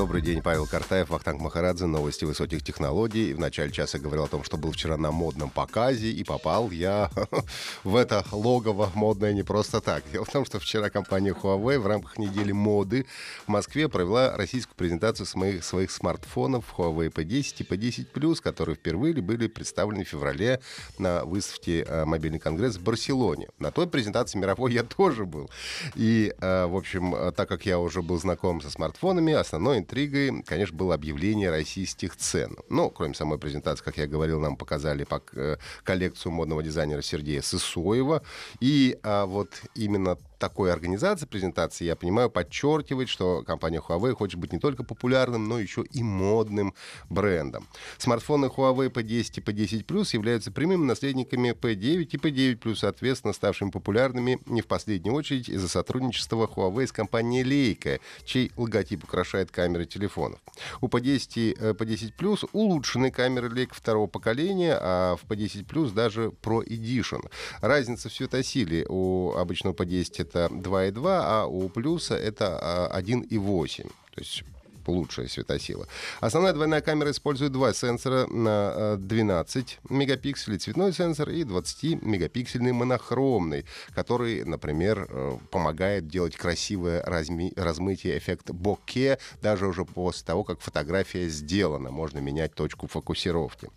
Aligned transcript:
Добрый 0.00 0.22
день, 0.22 0.40
Павел 0.40 0.66
Картаев, 0.66 1.10
Вахтанг 1.10 1.42
Махарадзе, 1.42 1.84
новости 1.84 2.24
высоких 2.24 2.64
технологий. 2.64 3.34
В 3.34 3.38
начале 3.38 3.70
часа 3.70 3.98
говорил 3.98 4.24
о 4.24 4.28
том, 4.28 4.44
что 4.44 4.56
был 4.56 4.72
вчера 4.72 4.96
на 4.96 5.10
модном 5.10 5.50
показе, 5.50 6.10
и 6.10 6.24
попал 6.24 6.70
я 6.70 7.10
в 7.84 7.96
это 7.96 8.24
логово 8.32 8.90
модное 8.94 9.34
не 9.34 9.42
просто 9.42 9.82
так. 9.82 10.02
Дело 10.10 10.24
в 10.24 10.30
том, 10.30 10.46
что 10.46 10.58
вчера 10.58 10.88
компания 10.88 11.34
Huawei 11.34 11.78
в 11.78 11.86
рамках 11.86 12.16
недели 12.16 12.50
моды 12.50 13.04
в 13.44 13.48
Москве 13.48 13.90
провела 13.90 14.38
российскую 14.38 14.74
презентацию 14.74 15.26
своих, 15.26 15.62
своих 15.62 15.90
смартфонов 15.90 16.64
Huawei 16.78 17.12
P10 17.12 17.56
и 17.58 17.62
P10 17.64 18.06
Plus, 18.10 18.40
которые 18.40 18.76
впервые 18.76 19.12
были 19.20 19.48
представлены 19.48 20.04
в 20.04 20.08
феврале 20.08 20.62
на 20.96 21.26
выставке 21.26 21.84
э, 21.86 22.06
«Мобильный 22.06 22.38
конгресс» 22.38 22.76
в 22.76 22.82
Барселоне. 22.82 23.48
На 23.58 23.70
той 23.70 23.86
презентации 23.86 24.38
мировой 24.38 24.72
я 24.72 24.82
тоже 24.82 25.26
был. 25.26 25.50
И, 25.94 26.32
э, 26.40 26.64
в 26.64 26.74
общем, 26.74 27.14
э, 27.14 27.32
так 27.32 27.50
как 27.50 27.66
я 27.66 27.78
уже 27.78 28.00
был 28.00 28.18
знаком 28.18 28.62
со 28.62 28.70
смартфонами, 28.70 29.34
основной 29.34 29.89
интригой, 29.90 30.42
конечно, 30.42 30.76
было 30.76 30.94
объявление 30.94 31.50
российских 31.50 32.16
цен. 32.16 32.56
Но, 32.68 32.90
кроме 32.90 33.14
самой 33.14 33.38
презентации, 33.38 33.84
как 33.84 33.96
я 33.96 34.06
говорил, 34.06 34.40
нам 34.40 34.56
показали 34.56 35.06
э, 35.32 35.56
коллекцию 35.82 36.32
модного 36.32 36.62
дизайнера 36.62 37.02
Сергея 37.02 37.42
Сысоева. 37.42 38.22
И 38.60 38.98
а, 39.02 39.26
вот 39.26 39.62
именно 39.74 40.16
такой 40.40 40.72
организации 40.72 41.26
презентации, 41.26 41.84
я 41.84 41.94
понимаю, 41.94 42.30
подчеркивает, 42.30 43.08
что 43.08 43.42
компания 43.42 43.80
Huawei 43.86 44.14
хочет 44.14 44.40
быть 44.40 44.52
не 44.52 44.58
только 44.58 44.82
популярным, 44.82 45.48
но 45.48 45.60
еще 45.60 45.84
и 45.92 46.02
модным 46.02 46.74
брендом. 47.10 47.68
Смартфоны 47.98 48.46
Huawei 48.46 48.90
P10 48.90 49.32
и 49.36 49.40
P10 49.40 49.84
Plus 49.84 50.08
являются 50.14 50.50
прямыми 50.50 50.84
наследниками 50.84 51.50
P9 51.50 52.02
и 52.02 52.16
P9 52.16 52.58
Plus, 52.58 52.76
соответственно, 52.76 53.34
ставшими 53.34 53.70
популярными 53.70 54.38
не 54.46 54.62
в 54.62 54.66
последнюю 54.66 55.14
очередь 55.14 55.48
из-за 55.48 55.68
сотрудничества 55.68 56.46
Huawei 56.46 56.86
с 56.86 56.92
компанией 56.92 57.44
Leica, 57.44 58.00
чей 58.24 58.50
логотип 58.56 59.04
украшает 59.04 59.50
камеры 59.50 59.79
телефонов. 59.86 60.40
У 60.80 60.88
P10 60.88 61.32
и 61.34 61.52
P10 61.54 62.12
Plus 62.18 62.48
улучшены 62.52 63.10
камеры 63.10 63.48
Leica 63.48 63.72
второго 63.72 64.06
поколения, 64.06 64.78
а 64.80 65.16
в 65.16 65.24
P10 65.24 65.66
Plus 65.66 65.92
даже 65.92 66.32
Pro 66.42 66.64
Edition. 66.66 67.30
Разница 67.60 68.08
в 68.08 68.12
светосиле 68.12 68.86
у 68.88 69.34
обычного 69.36 69.74
P10 69.74 70.12
это 70.18 70.48
2,2, 70.50 71.00
а 71.06 71.46
у 71.46 71.68
плюса 71.68 72.16
это 72.16 72.90
1,8. 72.94 73.82
То 74.14 74.20
есть 74.20 74.44
лучшая 74.86 75.28
светосила. 75.28 75.86
Основная 76.20 76.52
двойная 76.52 76.80
камера 76.80 77.10
использует 77.10 77.52
два 77.52 77.72
сенсора 77.72 78.26
на 78.26 78.96
12 78.96 79.78
мегапикселей 79.88 80.58
цветной 80.58 80.92
сенсор 80.92 81.30
и 81.30 81.42
20-мегапиксельный 81.44 82.72
монохромный, 82.72 83.64
который, 83.94 84.44
например, 84.44 85.06
э, 85.08 85.38
помогает 85.50 86.08
делать 86.08 86.36
красивое 86.36 87.02
разми- 87.04 87.52
размытие 87.56 88.18
эффект 88.18 88.50
боке 88.50 89.18
даже 89.42 89.66
уже 89.66 89.84
после 89.84 90.26
того, 90.26 90.44
как 90.44 90.60
фотография 90.60 91.28
сделана. 91.28 91.90
Можно 91.90 92.18
менять 92.18 92.54
точку 92.54 92.86
фокусировки. 92.86 93.68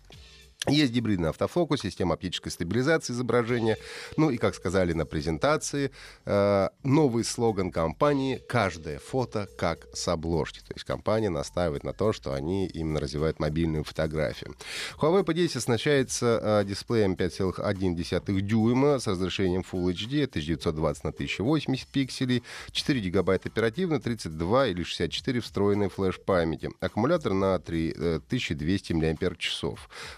Есть 0.66 0.92
гибридный 0.92 1.28
автофокус, 1.28 1.82
система 1.82 2.14
оптической 2.14 2.50
стабилизации 2.50 3.12
изображения. 3.12 3.76
Ну 4.16 4.30
и, 4.30 4.38
как 4.38 4.54
сказали 4.54 4.94
на 4.94 5.04
презентации, 5.04 5.90
э, 6.24 6.68
новый 6.82 7.24
слоган 7.24 7.70
компании 7.70 8.40
«Каждое 8.48 8.98
фото 8.98 9.46
как 9.58 9.86
с 9.92 10.08
обложки». 10.08 10.60
То 10.60 10.72
есть 10.74 10.84
компания 10.84 11.28
настаивает 11.28 11.84
на 11.84 11.92
том, 11.92 12.14
что 12.14 12.32
они 12.32 12.66
именно 12.66 12.98
развивают 12.98 13.40
мобильную 13.40 13.84
фотографию. 13.84 14.56
Huawei 14.98 15.22
P10 15.22 15.58
оснащается 15.58 16.40
э, 16.42 16.64
дисплеем 16.64 17.12
5,1 17.12 18.40
дюйма 18.40 18.98
с 18.98 19.06
разрешением 19.06 19.64
Full 19.70 19.92
HD 19.92 20.24
1920 20.24 21.04
на 21.04 21.10
1080 21.10 21.88
пикселей, 21.88 22.42
4 22.70 23.00
гигабайта 23.00 23.50
оперативно, 23.50 24.00
32 24.00 24.68
или 24.68 24.82
64 24.82 25.40
встроенной 25.40 25.90
флеш-памяти. 25.90 26.70
Аккумулятор 26.80 27.34
на 27.34 27.58
3200 27.58 28.92
мАч. 28.94 29.62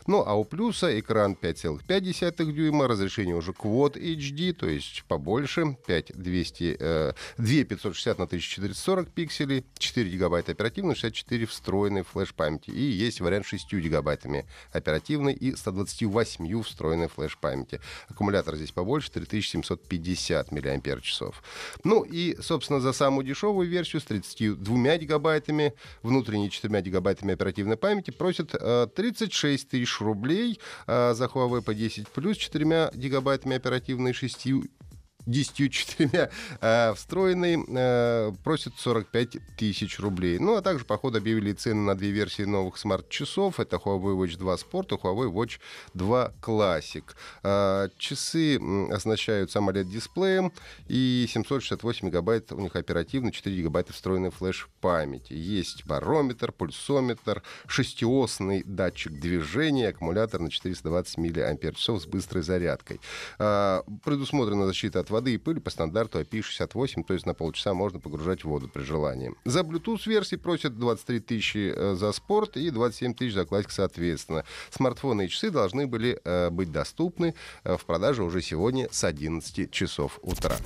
Ну, 0.07 0.23
а 0.25 0.36
у 0.37 0.45
плюса 0.45 0.99
экран 0.99 1.37
5,5 1.41 2.53
дюйма, 2.53 2.89
разрешение 2.89 3.35
уже 3.35 3.53
Quad 3.53 3.95
HD, 3.95 4.53
то 4.53 4.69
есть 4.69 5.05
побольше, 5.09 5.77
5200, 5.87 6.77
э, 6.79 7.13
2560 7.39 8.19
на 8.19 8.27
1440 8.27 9.09
пикселей, 9.11 9.65
4 9.79 10.11
гигабайта 10.11 10.53
оперативной, 10.53 10.95
64 10.95 11.47
встроенной 11.47 12.03
флеш-памяти. 12.03 12.71
И 12.71 12.81
есть 12.81 13.21
вариант 13.21 13.47
6 13.47 13.73
гигабайтами 13.75 14.47
оперативной 14.73 15.33
и 15.33 15.55
128 15.55 16.63
встроенной 16.63 17.09
флеш-памяти. 17.09 17.81
Аккумулятор 18.09 18.57
здесь 18.57 18.73
побольше, 18.73 19.11
3750 19.11 20.53
мАч. 20.53 21.21
Ну 21.85 22.03
и, 22.03 22.37
собственно, 22.41 22.81
за 22.81 22.93
самую 22.93 23.27
дешевую 23.27 23.69
версию 23.69 24.01
с 24.01 24.05
32 24.05 24.97
гигабайтами, 24.99 25.75
внутренней 26.03 26.51
4 26.51 26.81
гигабайтами 26.83 27.35
оперативной 27.35 27.77
памяти 27.77 28.11
просят 28.11 28.55
э, 28.55 28.87
36 28.95 29.69
тысяч 29.69 30.01
рублей 30.01 30.26
рублей, 30.27 30.61
а 30.87 31.15
за 31.15 31.27
Huawei 31.27 31.63
по 31.63 31.75
10 31.75 32.09
плюс 32.09 32.37
4 32.37 32.91
гигабайтами 32.95 33.57
оперативной 33.57 34.13
6 34.13 34.47
10-4 35.27 36.31
э, 36.61 36.95
встроенный, 36.95 37.65
э, 37.69 38.33
просит 38.45 38.75
45 38.79 39.39
тысяч 39.57 39.99
рублей. 39.99 40.39
Ну, 40.39 40.57
а 40.57 40.63
также, 40.63 40.85
по 40.85 40.97
ходу, 40.97 41.19
объявили 41.19 41.53
цены 41.53 41.83
на 41.83 41.95
две 41.95 42.11
версии 42.11 42.43
новых 42.43 42.79
смарт-часов. 42.79 43.61
Это 43.61 43.77
Huawei 43.77 44.17
Watch 44.17 44.39
2 44.39 44.55
Sport 44.55 44.95
и 44.95 45.01
Huawei 45.01 45.33
Watch 45.33 45.59
2 45.95 46.33
Classic. 46.41 47.05
Э, 47.43 47.89
часы 47.99 48.59
оснащают 48.91 49.51
AMOLED-дисплеем 49.55 50.53
и 50.89 51.27
768 51.29 52.07
мегабайт 52.07 52.53
у 52.53 52.61
них 52.61 52.77
оперативно, 52.77 53.33
4 53.33 53.57
гигабайта 53.57 53.93
встроенной 53.93 54.31
флеш-памяти. 54.31 55.33
Есть 55.33 55.87
барометр, 55.87 56.53
пульсометр, 56.53 57.43
шестиосный 57.67 58.63
датчик 58.65 59.13
движения, 59.19 59.89
аккумулятор 59.89 60.41
на 60.41 60.51
420 60.51 61.19
мАч 61.19 61.87
с 61.87 62.07
быстрой 62.07 62.43
зарядкой. 62.43 63.01
Э, 63.39 63.83
предусмотрена 64.05 64.67
защита 64.67 65.01
от 65.01 65.11
воды 65.17 65.35
и 65.35 65.39
пыли 65.39 65.61
по 65.61 65.71
стандарту 65.71 66.21
IP68, 66.21 67.05
то 67.05 67.15
есть 67.15 67.27
на 67.27 67.35
полчаса 67.35 67.73
можно 67.73 67.99
погружать 67.99 68.45
в 68.45 68.49
воду 68.49 68.69
при 68.69 68.83
желании. 68.83 69.35
За 69.45 69.61
Bluetooth-версии 69.61 70.37
просят 70.37 70.79
23 70.79 71.21
тысячи 71.21 71.73
э, 71.75 71.95
за 71.95 72.13
спорт 72.13 72.57
и 72.57 72.71
27 72.71 73.15
тысяч 73.15 73.35
за 73.35 73.47
классик 73.47 73.71
соответственно. 73.71 74.45
Смартфоны 74.71 75.25
и 75.25 75.29
часы 75.29 75.51
должны 75.51 75.87
были 75.87 76.21
э, 76.23 76.51
быть 76.51 76.71
доступны 76.71 77.35
э, 77.65 77.77
в 77.77 77.85
продаже 77.87 78.23
уже 78.23 78.43
сегодня 78.43 78.89
с 78.91 79.05
11 79.05 79.71
часов 79.71 80.19
утра. 80.23 80.57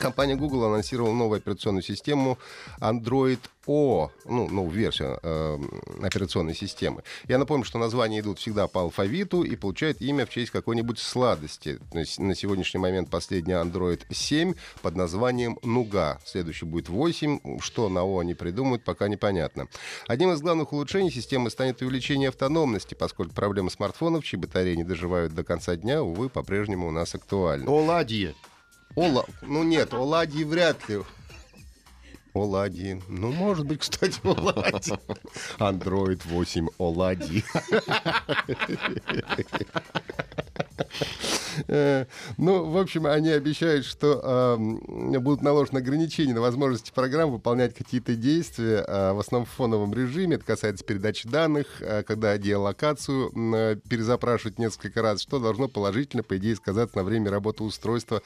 Компания 0.00 0.34
Google 0.34 0.64
анонсировала 0.64 1.12
новую 1.12 1.36
операционную 1.36 1.82
систему 1.82 2.38
Android 2.80 3.38
O, 3.66 4.10
ну, 4.24 4.48
новую 4.48 4.72
версию 4.72 5.20
э, 5.22 5.58
операционной 6.02 6.54
системы. 6.54 7.02
Я 7.28 7.36
напомню, 7.36 7.64
что 7.64 7.78
названия 7.78 8.20
идут 8.20 8.38
всегда 8.38 8.66
по 8.66 8.80
алфавиту 8.80 9.42
и 9.42 9.54
получают 9.56 10.00
имя 10.00 10.24
в 10.24 10.30
честь 10.30 10.50
какой-нибудь 10.50 10.98
сладости. 10.98 11.78
На 12.18 12.34
сегодняшний 12.34 12.80
момент 12.80 13.10
последний 13.10 13.52
Android 13.52 14.00
7 14.10 14.54
под 14.80 14.96
названием 14.96 15.58
Нуга. 15.62 16.18
Следующий 16.24 16.64
будет 16.64 16.88
8. 16.88 17.60
Что 17.60 17.90
на 17.90 18.02
О 18.02 18.20
они 18.20 18.32
придумают, 18.32 18.82
пока 18.82 19.06
непонятно. 19.06 19.68
Одним 20.08 20.32
из 20.32 20.40
главных 20.40 20.72
улучшений 20.72 21.10
системы 21.10 21.50
станет 21.50 21.82
увеличение 21.82 22.30
автономности, 22.30 22.94
поскольку 22.94 23.34
проблемы 23.34 23.70
смартфонов, 23.70 24.24
чьи 24.24 24.38
батареи 24.38 24.76
не 24.76 24.84
доживают 24.84 25.34
до 25.34 25.44
конца 25.44 25.76
дня, 25.76 26.02
увы, 26.02 26.30
по-прежнему 26.30 26.88
у 26.88 26.90
нас 26.90 27.14
актуальны. 27.14 27.68
Оладьи. 27.68 28.34
Ола... 29.00 29.24
Ну 29.40 29.62
нет, 29.62 29.94
оладьи 29.94 30.44
вряд 30.44 30.86
ли. 30.90 31.00
Оладьи. 32.34 33.02
Ну, 33.08 33.32
может 33.32 33.66
быть, 33.66 33.80
кстати, 33.80 34.20
оладьи. 34.22 34.94
Android 35.58 36.20
8 36.26 36.68
оладьи. 36.76 37.42
Э, 41.68 42.06
ну, 42.36 42.64
в 42.70 42.76
общем, 42.76 43.06
они 43.06 43.30
обещают, 43.30 43.84
что 43.84 44.56
будут 44.58 45.42
наложены 45.42 45.78
ограничения 45.78 46.34
на 46.34 46.40
возможности 46.40 46.92
программ 46.94 47.30
выполнять 47.30 47.74
какие-то 47.74 48.14
действия, 48.14 48.84
а, 48.86 49.14
в 49.14 49.20
основном 49.20 49.46
в 49.46 49.50
фоновом 49.50 49.92
режиме. 49.94 50.36
Это 50.36 50.44
касается 50.44 50.84
передачи 50.84 51.28
данных, 51.28 51.66
а, 51.80 52.02
когда 52.02 52.36
геолокацию 52.36 53.30
перезапрашивать 53.88 54.58
несколько 54.58 55.02
раз, 55.02 55.20
что 55.20 55.38
должно 55.38 55.68
положительно, 55.68 56.22
по 56.22 56.36
идее, 56.36 56.56
сказаться 56.56 56.96
на 56.96 57.04
время 57.04 57.30
работы 57.30 57.64
устройства 57.64 58.22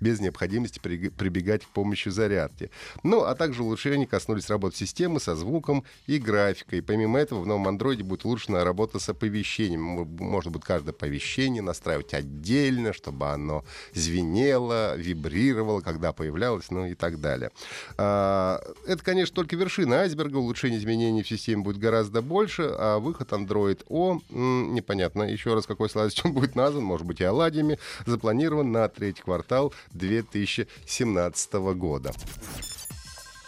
без 0.00 0.20
необходимости 0.20 0.78
прибегать 0.78 1.64
к 1.64 1.68
помощи 1.68 2.08
зарядки. 2.08 2.70
Ну, 3.02 3.22
а 3.22 3.34
также 3.34 3.62
улучшения 3.62 4.06
коснулись 4.06 4.48
работы 4.48 4.76
системы 4.76 5.20
со 5.20 5.34
звуком 5.36 5.84
и 6.06 6.18
графикой. 6.18 6.82
Помимо 6.82 7.18
этого, 7.18 7.40
в 7.40 7.46
новом 7.46 7.68
андроиде 7.68 8.02
будет 8.04 8.24
улучшена 8.24 8.64
работа 8.64 8.98
с 8.98 9.08
оповещением. 9.08 9.82
Можно 9.82 10.50
будет 10.50 10.64
каждое 10.64 10.90
оповещение 10.90 11.62
настраивать 11.62 12.14
отдельно, 12.14 12.62
чтобы 12.92 13.28
оно 13.28 13.64
звенело, 13.94 14.96
вибрировало, 14.96 15.80
когда 15.80 16.12
появлялось, 16.12 16.70
ну 16.70 16.86
и 16.86 16.94
так 16.94 17.20
далее. 17.20 17.50
А, 17.98 18.60
это, 18.86 19.02
конечно, 19.02 19.34
только 19.34 19.56
вершина 19.56 20.00
айсберга. 20.00 20.36
Улучшение 20.36 20.78
изменений 20.78 21.22
в 21.22 21.28
системе 21.28 21.62
будет 21.62 21.78
гораздо 21.78 22.22
больше, 22.22 22.62
а 22.62 22.98
выход 22.98 23.30
Android 23.32 23.84
O, 23.88 24.20
непонятно 24.30 25.22
еще 25.24 25.54
раз, 25.54 25.66
какой 25.66 25.88
сладостью 25.88 26.26
он 26.26 26.32
будет 26.32 26.54
назван, 26.54 26.84
может 26.84 27.06
быть, 27.06 27.20
и 27.20 27.24
оладьями, 27.24 27.78
запланирован 28.06 28.72
на 28.72 28.88
третий 28.88 29.22
квартал 29.22 29.72
2017 29.92 31.52
года. 31.74 32.12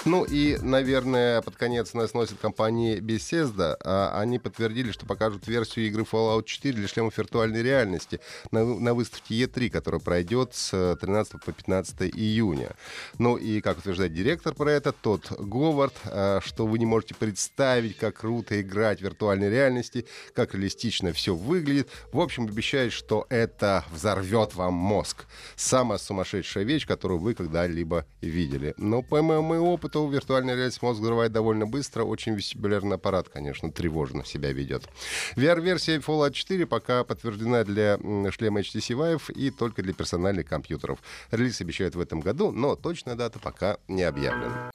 Ну 0.05 0.25
и, 0.25 0.59
наверное, 0.61 1.41
под 1.41 1.57
конец 1.57 1.95
нас 1.95 2.13
носит 2.13 2.39
компания 2.39 2.99
Bethesda. 2.99 3.75
А 3.83 4.21
они 4.21 4.39
подтвердили, 4.39 4.93
что 4.93 5.07
покажут 5.07 5.47
версию 5.47 5.87
игры 5.87 6.03
Fallout 6.03 6.45
4 6.45 6.75
для 6.75 6.89
шлемов 6.89 7.17
виртуальной 7.17 7.63
реальности 7.63 8.21
на, 8.51 8.65
на 8.65 8.93
выставке 8.93 9.43
E3, 9.43 9.71
которая 9.71 10.01
пройдет 10.01 10.55
с 10.55 10.97
13 11.01 11.43
по 11.43 11.53
15 11.53 12.03
июня. 12.15 12.73
Ну 13.19 13.37
и, 13.37 13.63
как 13.63 13.79
утверждает 13.79 14.13
директор 14.13 14.55
про 14.55 14.73
это, 14.73 14.93
тот 14.93 15.33
Говард, 15.39 15.95
а, 16.05 16.41
что 16.43 16.67
вы 16.67 16.79
не 16.79 16.87
можете 16.87 17.15
представить, 17.15 17.97
как 17.97 18.17
круто 18.21 18.61
играть 18.61 18.99
в 18.99 19.05
виртуальной 19.05 19.49
реальности, 19.49 20.07
как 20.35 20.55
реалистично 20.55 21.15
все 21.15 21.35
выглядит. 21.35 21.89
В 22.13 22.21
общем, 22.21 22.45
обещает, 22.45 22.93
что 22.93 23.27
это 23.31 23.85
взорвет 23.91 24.55
вам 24.55 24.75
мозг. 24.75 25.25
Самая 25.57 25.99
сумасшедшая 25.99 26.65
вещь, 26.65 26.87
которую 26.87 27.21
вы 27.21 27.35
когда-либо 27.35 28.05
видели. 28.21 28.75
Но 28.77 29.03
по 29.03 29.23
моему 29.23 29.55
опыту 29.73 29.94
что 29.95 30.09
виртуальная 30.09 30.57
реальность 30.57 30.83
мозг 30.83 31.01
взрывает 31.01 31.31
довольно 31.31 31.67
быстро. 31.67 32.03
Очень 32.03 32.35
вестибулярный 32.35 32.97
аппарат, 32.97 33.29
конечно, 33.29 33.71
тревожно 33.71 34.25
себя 34.25 34.51
ведет. 34.51 34.89
VR-версия 35.37 35.99
Fallout 35.99 36.33
4 36.33 36.67
пока 36.67 37.05
подтверждена 37.05 37.63
для 37.63 37.97
шлема 38.33 38.59
HTC 38.63 38.97
Vive 38.97 39.33
и 39.33 39.53
только 39.53 39.85
для 39.85 39.93
персональных 39.93 40.49
компьютеров. 40.49 40.99
Релиз 41.31 41.61
обещают 41.61 41.95
в 41.95 42.01
этом 42.01 42.19
году, 42.19 42.51
но 42.51 42.75
точная 42.75 43.15
дата 43.15 43.39
пока 43.39 43.77
не 43.87 44.03
объявлена. 44.03 44.73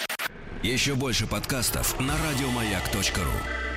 Еще 0.63 0.95
больше 0.95 1.27
подкастов 1.27 2.00
на 2.00 2.13
радиомаяк.ру 2.13 3.69